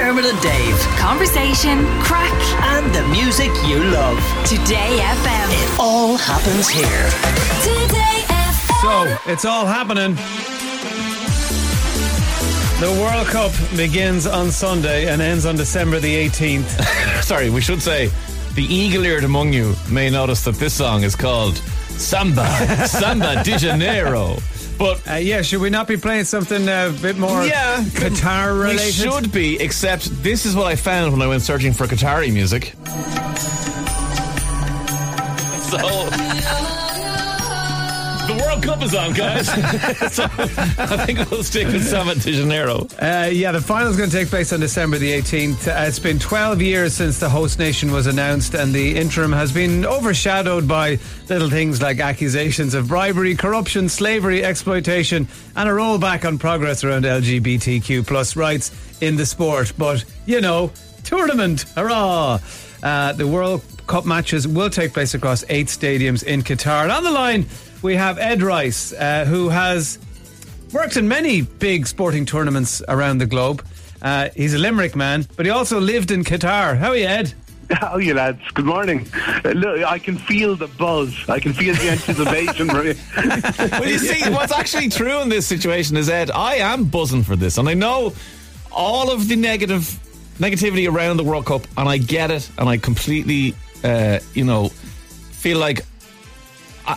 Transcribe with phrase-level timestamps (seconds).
[0.00, 0.78] Dermot and Dave.
[0.96, 2.32] Conversation, crack,
[2.72, 4.16] And the music you love.
[4.46, 5.48] Today FM.
[5.52, 7.04] It all happens here.
[7.60, 8.80] Today FM.
[8.80, 10.14] So, it's all happening.
[12.80, 17.22] The World Cup begins on Sunday and ends on December the 18th.
[17.22, 18.10] Sorry, we should say
[18.54, 21.58] the eagle-eared among you may notice that this song is called
[21.98, 22.46] Samba,
[22.88, 24.38] Samba de Janeiro.
[24.80, 28.66] But Uh, yeah, should we not be playing something uh, a bit more yeah, Qatar
[28.66, 29.60] we should be.
[29.60, 32.72] Except this is what I found when I went searching for Qatari music.
[35.70, 36.29] So the
[38.50, 39.46] World Cup is on, guys.
[40.12, 42.88] so I think we'll stick with Samba de Janeiro.
[43.00, 45.68] Uh, yeah, the final's going to take place on December the 18th.
[45.68, 49.52] Uh, it's been 12 years since the host nation was announced, and the interim has
[49.52, 56.26] been overshadowed by little things like accusations of bribery, corruption, slavery, exploitation, and a rollback
[56.26, 59.72] on progress around LGBTQ plus rights in the sport.
[59.78, 60.72] But, you know,
[61.04, 62.40] tournament, hurrah!
[62.82, 66.84] Uh, the World Cup matches will take place across eight stadiums in Qatar.
[66.84, 67.46] And on the line,
[67.82, 69.98] we have Ed Rice, uh, who has
[70.72, 73.64] worked in many big sporting tournaments around the globe.
[74.00, 76.76] Uh, he's a Limerick man, but he also lived in Qatar.
[76.78, 77.34] How are you, Ed?
[77.70, 78.40] How are you, lads?
[78.54, 79.06] Good morning.
[79.44, 81.14] Uh, look, I can feel the buzz.
[81.28, 82.68] I can feel the anticipation.
[83.80, 87.36] Well, you see, what's actually true in this situation is, Ed, I am buzzing for
[87.36, 88.12] this, and I know
[88.72, 89.98] all of the negative
[90.40, 94.68] negativity around the World Cup, and I get it, and I completely, uh, you know,
[94.68, 95.84] feel like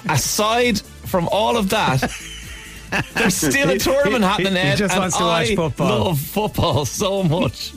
[0.09, 1.99] aside from all of that.
[3.15, 6.05] There's still a tournament happening, He Ed, just and wants to watch I football.
[6.05, 7.73] love football so much.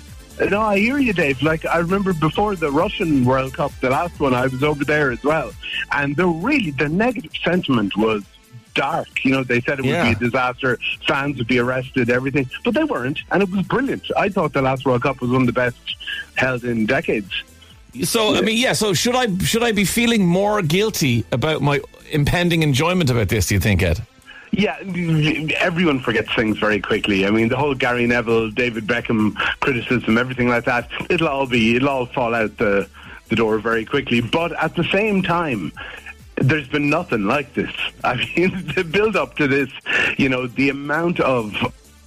[0.51, 1.41] no, I hear you, Dave.
[1.43, 5.11] Like I remember before the Russian World Cup, the last one, I was over there
[5.11, 5.53] as well,
[5.93, 8.23] and the really the negative sentiment was
[8.77, 9.25] dark.
[9.25, 10.05] You know, they said it would Yeah.
[10.05, 14.05] be a disaster, fans would be arrested, everything, but they weren't, and it was brilliant.
[14.17, 15.77] I thought the last World Cup was one of the best
[16.37, 17.33] held in decades.
[18.05, 18.75] So I mean, yeah.
[18.75, 21.81] So should I should I be feeling more guilty about my
[22.13, 23.47] impending enjoyment about this?
[23.47, 24.01] Do you think, Ed?
[24.53, 24.77] Yeah,
[25.59, 27.27] everyone forgets things very quickly.
[27.27, 31.77] I mean, the whole Gary Neville, David Beckham criticism, everything like that, it'll all be,
[31.77, 32.89] it'll all fall out the,
[33.29, 34.21] the door very quickly.
[34.21, 35.73] But at the same time,
[36.37, 37.71] there's been nothing like this.
[38.05, 39.71] I mean, the build up to this,
[40.19, 41.55] you know, the amount of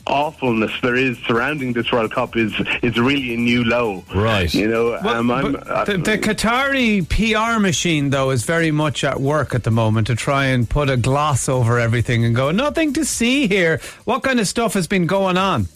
[0.07, 4.03] awfulness there is surrounding this World Cup is is really a new low.
[4.13, 4.51] Right.
[4.53, 9.21] You know, Well, um, I'm, the, the Qatari PR machine, though, is very much at
[9.21, 12.93] work at the moment to try and put a gloss over everything and go, nothing
[12.93, 13.79] to see here.
[14.05, 15.67] What kind of stuff has been going on?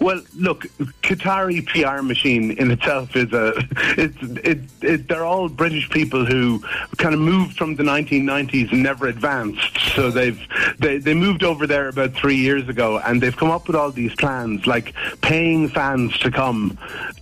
[0.00, 0.64] Well, look,
[1.02, 3.52] Qatari PR machine in itself is a.
[3.98, 5.08] It's it, it.
[5.08, 6.62] They're all British people who
[6.98, 9.78] kind of moved from the 1990s and never advanced.
[9.94, 10.38] So they've
[10.78, 13.90] they they moved over there about three years ago, and they've come up with all
[13.90, 14.92] these plans, like
[15.22, 16.76] paying fans to come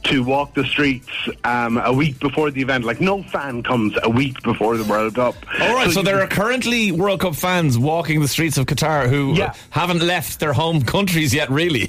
[0.05, 1.09] to walk the streets
[1.45, 2.85] um, a week before the event.
[2.85, 5.35] Like no fan comes a week before the World Cup.
[5.61, 9.09] All right, so, you- there are currently World Cup fans walking the streets of Qatar
[9.09, 9.55] who Yeah.
[9.71, 11.89] haven't left their home countries yet, really.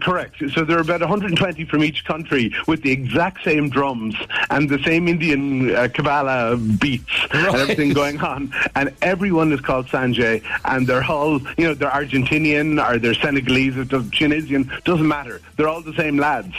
[0.00, 0.36] Correct.
[0.52, 4.14] So there are about 120 from each country with the exact same drums
[4.50, 8.52] and the same Indian uh, Kabbalah beats and everything going on.
[8.74, 13.76] And everyone is called Sanjay, and they're all, you know, they're Argentinian or they're Senegalese
[13.76, 14.70] or they're Tunisian.
[14.84, 15.40] Doesn't matter.
[15.56, 16.54] They're all the same lads,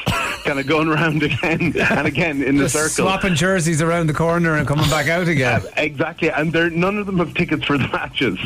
[0.48, 2.90] kind of going around again and again in the circle.
[3.06, 5.62] swapping jerseys around the corner and coming back out again.
[5.78, 8.40] Exactly, and they're none of them have tickets for the matches.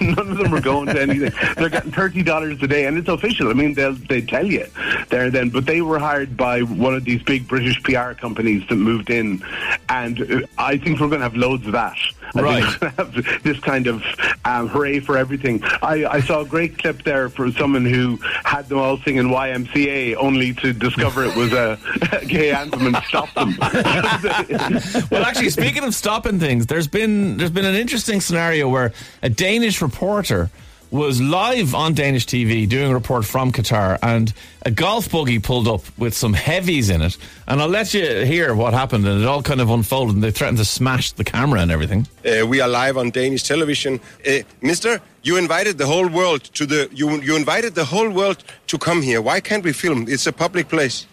[0.00, 1.32] none of them are going to anything.
[1.56, 3.48] They're getting thirty dollars a day, and it's official.
[3.50, 4.66] I mean, they'll they tell you
[5.08, 5.48] there then.
[5.50, 9.42] But they were hired by one of these big British PR companies that moved in,
[9.88, 11.96] and uh, I think we're going to have loads of that.
[11.96, 12.62] I think Right.
[12.64, 14.02] we're gonna have this kind of
[14.48, 15.62] um, hooray for everything.
[15.82, 20.16] I, I saw a great clip there from someone who had them all singing YMCA,
[20.16, 21.78] only to discover it was a,
[22.12, 23.54] a gay anthem and stop them.
[25.10, 28.92] Well, actually, speaking of stopping things, there's been there's been an interesting scenario where
[29.22, 30.50] a Danish reporter
[30.90, 34.32] was live on Danish TV doing a report from Qatar, and
[34.62, 37.16] a golf buggy pulled up with some heavies in it.
[37.46, 40.14] And I'll let you hear what happened, and it all kind of unfolded.
[40.14, 42.06] And they threatened to smash the camera and everything.
[42.24, 44.00] Uh, we are live on Danish television.
[44.26, 48.42] Uh, Mister, you invited the whole world to the you you invited the whole world
[48.68, 49.20] to come here.
[49.20, 50.06] Why can't we film?
[50.08, 51.06] It's a public place.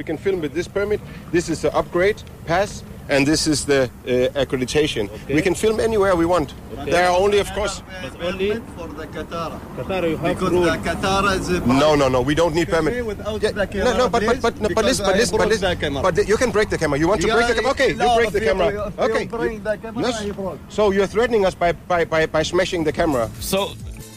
[0.00, 0.98] We can film with this permit.
[1.30, 5.10] This is the upgrade pass, and this is the uh, accreditation.
[5.28, 6.54] We can film anywhere we want.
[6.86, 7.82] There are only, of course.
[8.18, 9.60] Permit for the Qatar.
[9.76, 10.62] Qatar, you have Because rule.
[10.64, 12.22] the Qatar is a No, no, no.
[12.22, 13.04] We don't need Excuse permit.
[13.04, 15.36] without Yeah, the no, camera, no, but but please, but, no, but listen, but listen,
[15.36, 16.02] but listen, the camera.
[16.02, 16.98] but you can break the camera.
[16.98, 17.70] You want to Yeah, break the camera?
[17.72, 18.68] Okay, you break the camera.
[18.68, 19.24] if you Okay.
[19.26, 20.24] the camera, Yes.
[20.24, 20.58] you.
[20.70, 23.28] So you're threatening us by by by, by smashing the camera.
[23.38, 23.60] So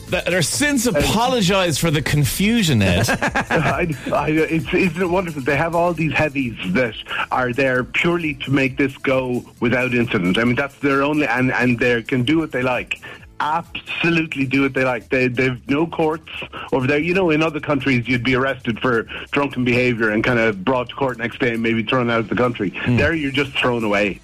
[0.09, 3.05] Th- They're since apologised for the confusion, Ed.
[3.09, 5.41] I, I, it's, isn't it wonderful?
[5.41, 6.93] They have all these heavies that
[7.31, 10.37] are there purely to make this go without incident.
[10.37, 13.01] I mean, that's their only, and, and they can do what they like.
[13.39, 15.09] Absolutely do what they like.
[15.09, 16.29] They, they've no courts
[16.71, 16.99] over there.
[16.99, 20.89] You know, in other countries, you'd be arrested for drunken behaviour and kind of brought
[20.89, 22.69] to court next day and maybe thrown out of the country.
[22.69, 22.97] Hmm.
[22.97, 24.21] There, you're just thrown away.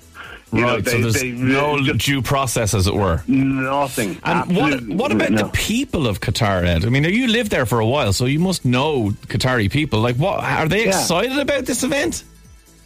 [0.52, 3.22] You know, right, they- so there's they- no just due process, as it were.
[3.28, 4.18] nothing.
[4.24, 5.44] And what, what about no.
[5.44, 6.86] the people of Qatar, Ed?
[6.86, 10.00] I mean, you lived there for a while, so you must know Qatari people.
[10.00, 10.90] Like, what are they Yeah.
[10.90, 12.24] excited about this event?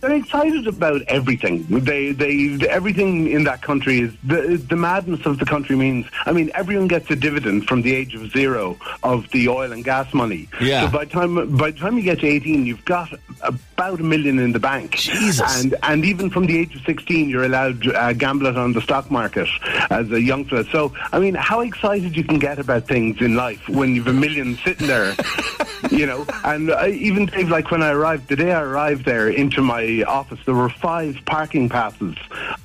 [0.04, 1.64] They're excited about everything.
[1.64, 6.08] They, they, everything in that country is the the madness of the country means.
[6.26, 9.82] I mean, everyone gets a dividend from the age of zero of the oil and
[9.82, 10.50] gas money.
[10.60, 10.82] Yeah.
[10.82, 14.04] So by the time by the time you get to eighteen, you've got about a
[14.04, 14.92] million in the bank.
[14.98, 15.64] Jesus.
[15.64, 18.74] And and even from the age of sixteen, you're allowed to uh, gamble it on
[18.74, 19.48] the stock market
[19.90, 20.66] as a young fella.
[20.66, 24.12] So I mean, how excited you can get about things in life when you've a
[24.12, 25.16] million sitting there.
[25.92, 29.30] you know, and I, even Dave, like when I arrived, the day I arrived there
[29.30, 32.16] into my office, there were five parking passes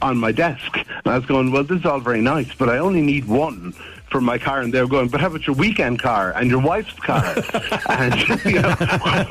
[0.03, 0.77] on my desk.
[0.77, 3.75] And I was going, well, this is all very nice, but I only need one
[4.11, 4.61] for my car.
[4.61, 7.25] And they were going, but how about your weekend car and your wife's car?
[7.89, 8.75] and, you know,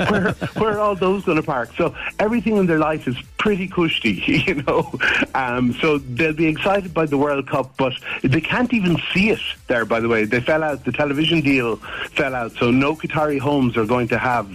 [0.09, 1.71] where, where are all those going to park?
[1.77, 4.11] So everything in their life is pretty cushy,
[4.47, 4.91] you know.
[5.33, 7.93] Um, so they'll be excited by the World Cup, but
[8.23, 10.25] they can't even see it there, by the way.
[10.25, 11.77] They fell out, the television deal
[12.11, 14.49] fell out, so no Qatari homes are going to have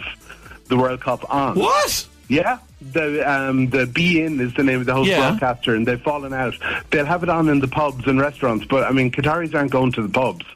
[0.69, 1.59] the World Cup on.
[1.59, 2.07] What?
[2.33, 2.59] Yeah,
[2.93, 5.19] the um, the beIN is the name of the host Yeah.
[5.21, 6.55] broadcaster, and they've fallen out.
[6.91, 9.93] They'll have it on in the pubs and restaurants, but I mean, Qataris aren't going
[9.93, 10.47] to the pubs.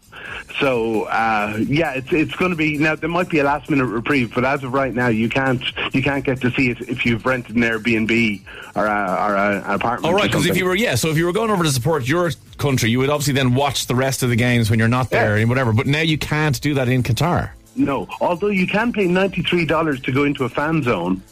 [0.61, 2.95] So uh, yeah, it's it's going to be now.
[2.97, 5.63] There might be a last minute reprieve, but as of right now, you can't
[5.95, 8.41] you can't get to see it if you've rented an Airbnb
[8.75, 10.07] or a, or a, an apartment.
[10.07, 12.09] All right, because if you were, yeah, so if you were going over to support
[12.09, 15.11] your country, you would obviously then watch the rest of the games when you're not
[15.11, 15.43] there Yeah.
[15.43, 15.73] and whatever.
[15.73, 17.51] But now you can't do that in Qatar.
[17.77, 21.23] no, although you can pay ninety three dollars to go into a fan zone,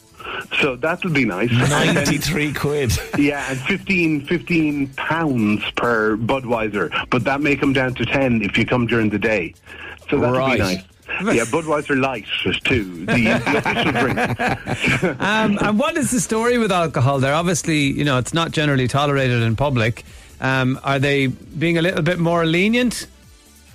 [0.61, 1.51] so that'll be nice.
[1.51, 2.93] And then- 93 quid.
[3.19, 8.57] Yeah, and 15, 15 pounds per Budweiser, but that may come down to 10 if
[8.59, 9.55] you come during the day.
[10.11, 10.55] So that'll Right.
[10.59, 10.83] be nice.
[11.37, 12.25] Yeah, Budweiser Light
[12.65, 15.21] too, the, the official drink.
[15.21, 17.35] Um, and what is the story with alcohol there?
[17.35, 20.05] Obviously, you know, it's not generally tolerated in public.
[20.41, 23.07] Um, are they being a little bit more lenient?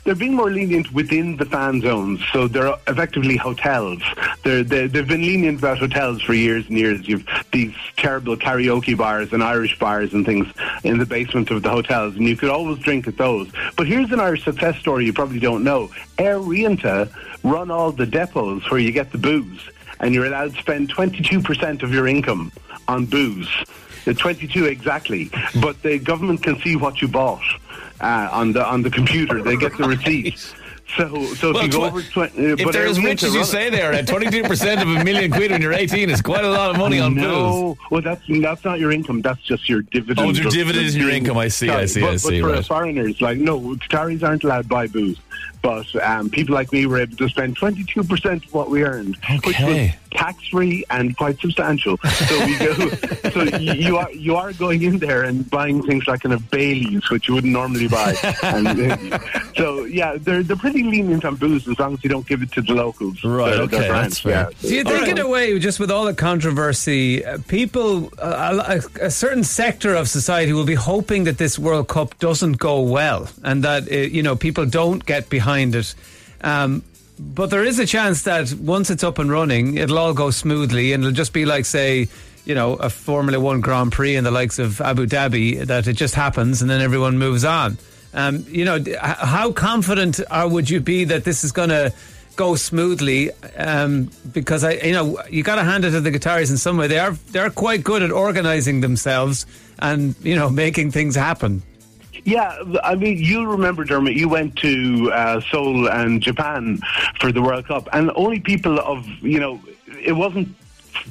[0.09, 4.01] They're being more lenient within the fan zones, so they're effectively hotels.
[4.43, 7.07] They're, they're, they've been lenient about hotels for years and years.
[7.07, 10.47] You've these terrible karaoke bars and Irish bars and things
[10.83, 13.51] in the basement of the hotels, and you could always drink at those.
[13.77, 15.91] But here's an Irish success story you probably don't know.
[16.17, 17.07] Aer Rianta
[17.43, 19.61] run all the depots where you get the booze,
[19.99, 22.51] and you're allowed to spend 22% of your income
[22.87, 23.63] on booze.
[24.07, 25.29] Uh, 22 exactly,
[25.61, 27.43] but the government can see what you bought
[28.01, 29.41] uh, on the on the computer.
[29.43, 30.53] They get the receipt.
[30.97, 33.41] So, so if you go over 20, uh, If but they're as rich as you
[33.41, 33.45] it.
[33.45, 36.49] say they are, at 22% of a million quid when you're 18 is quite a
[36.49, 37.21] lot of money on booze.
[37.21, 39.21] no, well, that's that's not your income.
[39.21, 40.19] That's just your dividend.
[40.19, 41.37] Oh, your dividend is your income.
[41.37, 42.65] I see, I see, I but, see, But for right.
[42.65, 45.19] foreigners, like no, Qataris aren't allowed to buy booze.
[45.61, 49.59] But um, people like me were able to spend 22% of what we earned, which
[49.59, 51.97] was tax-free and quite substantial.
[51.97, 52.73] So we go.
[53.33, 56.49] so you, you are you are going in there and buying things like kind of
[56.49, 58.15] Baileys, which you wouldn't normally buy.
[58.43, 59.21] and
[59.57, 62.51] so yeah, they're they're pretty lenient on booze as long as you don't give it
[62.53, 63.21] to the locals.
[63.23, 64.49] Right, They're- okay, they're that's fair.
[64.61, 69.05] Do you think, in a way, just with all the controversy, uh, people, uh, a,
[69.07, 73.27] a certain sector of society will be hoping that this World Cup doesn't go well
[73.43, 75.95] and that, uh, you know, people don't get behind it.
[76.41, 76.83] Um,
[77.19, 80.93] but there is a chance that once it's up and running, it'll all go smoothly
[80.93, 82.07] and it'll just be like, say,
[82.45, 85.93] you know, a Formula One Grand Prix in the likes of Abu Dhabi, that it
[85.93, 87.77] just happens and then everyone moves on.
[88.13, 91.93] Um, you know, how confident are, would you be that this is going to
[92.35, 93.31] go smoothly?
[93.57, 96.77] Um, because I, you know, you got to hand it to the Qataris in some
[96.77, 96.87] way.
[96.87, 99.45] They are they're quite good at organising themselves
[99.77, 101.61] and you know making things happen.
[102.25, 106.79] Yeah, I mean, you'll remember, Dermot, you went to uh, Seoul and Japan
[107.19, 109.59] for the World Cup, and only people of, you know,
[110.03, 110.49] it wasn't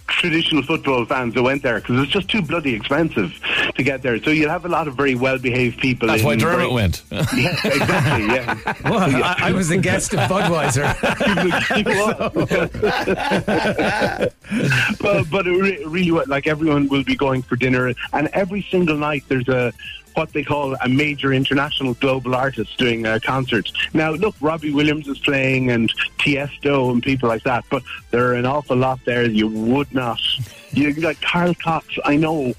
[0.07, 3.33] traditional football fans that went there because it's just too bloody expensive
[3.75, 4.23] to get there.
[4.23, 6.09] So you'll have a lot of very well behaved people.
[6.09, 7.03] That's why Dermot very- went.
[7.11, 8.75] Yeah, exactly, yeah.
[8.85, 10.95] Well, I, I was a guest of Budweiser.
[15.00, 18.62] but but it re- really, wa- like everyone will be going for dinner, and every
[18.71, 19.73] single night there's a
[20.19, 23.71] what they call a major international global artist doing a concert.
[23.95, 28.35] Now, look, Robbie Williams is playing, and Tiesto and people like that, but there are
[28.35, 30.21] an awful lot there you would not.
[30.73, 31.87] You like Carl Cox.
[32.05, 32.53] I know.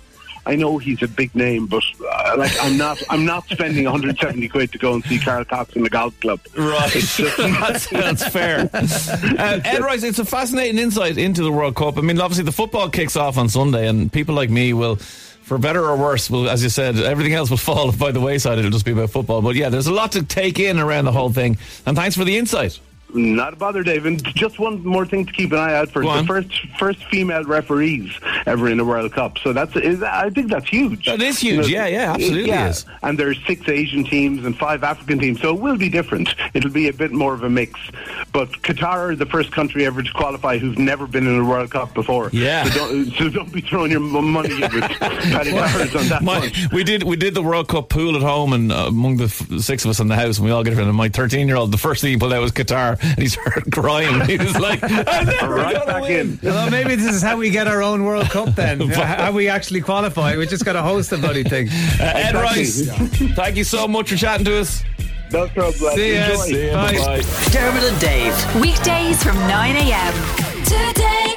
[0.45, 4.47] I know he's a big name, but Uh, like I'm not, I'm not spending 170
[4.47, 6.39] quid to go and see Carl Cox in the golf club.
[6.57, 6.91] Right,
[7.37, 8.69] that's, sounds fair.
[8.73, 11.97] Uh, Ed Rice, it's a fascinating insight into the World Cup.
[11.97, 14.97] I mean, obviously the football kicks off on Sunday, and people like me will,
[15.49, 18.59] for better or worse, as you said, everything else will fall by the wayside.
[18.59, 19.41] It'll just be about football.
[19.41, 21.57] But yeah, there's a lot to take in around the whole thing.
[21.87, 22.79] And thanks for the insight.
[23.13, 24.23] Not a bother, David.
[24.35, 26.27] Just one more thing to keep an eye out for: Go the on.
[26.27, 28.11] first first female referees
[28.45, 29.37] ever in the World Cup.
[29.39, 31.05] So that's is, I think that's huge.
[31.05, 31.67] That is huge.
[31.69, 32.69] Yeah, yeah, absolutely yeah.
[32.69, 32.85] is.
[33.01, 36.29] And there's six Asian teams and five African teams, so it will be different.
[36.53, 37.79] It'll be a bit more of a mix.
[38.31, 41.71] But Qatar are the first country ever to qualify who've never been in a World
[41.71, 42.29] Cup before.
[42.31, 42.63] Yeah.
[42.65, 46.51] So don't, so don't be throwing your money with Paddy Powers on that My, one.
[46.71, 49.47] we did we did the World Cup pool at home, and uh, among the f-
[49.59, 50.79] six of us in the house, and we all get it.
[50.79, 53.27] And my 13 year old, the first thing he pulled out was Qatar, and he
[53.27, 54.21] started crying.
[54.25, 56.39] He was like, "I'm never Right gonna back win." in.
[56.43, 58.81] Well, maybe this is how we get our own World Cup then.
[58.89, 60.35] how we actually qualify.
[60.37, 61.69] We just got to host the bloody thing.
[61.69, 62.41] Uh, Ed Exactly.
[63.27, 64.83] Rice, thank you so much for chatting to us.
[65.31, 65.71] No trouble.
[65.85, 65.95] lads.
[65.95, 66.23] See ya.
[66.31, 66.43] Enjoy.
[66.45, 66.73] See ya.
[66.73, 66.97] Bye.
[66.97, 67.51] Bye.
[67.51, 68.55] Dermot and Dave.
[68.61, 70.13] Weekdays from 9 a.m.
[70.65, 71.35] Today